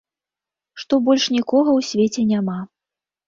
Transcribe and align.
Што 0.83 0.93
больш 1.09 1.27
нікога 1.37 1.69
ў 1.81 1.87
свеце 1.91 2.21
няма. 2.33 2.57